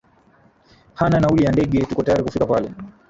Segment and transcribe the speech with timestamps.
[0.93, 2.71] hana nauli ya ndege tuko tayari kufika pale